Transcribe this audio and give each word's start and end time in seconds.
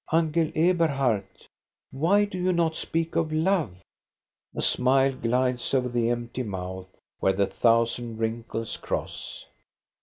"Uncle 0.21 0.49
Eberhard, 0.55 1.27
why 1.91 2.25
do 2.25 2.39
you 2.41 2.51
not 2.51 2.73
speak 2.75 3.15
of 3.15 3.31
love?" 3.31 3.75
A 4.57 4.61
smile 4.63 5.13
glides 5.13 5.75
over 5.75 5.89
the 5.89 6.09
empty 6.09 6.41
mouth 6.41 6.89
where 7.19 7.33
the 7.33 7.45
thousand 7.45 8.17
wrinkles 8.17 8.77
cross. 8.77 9.45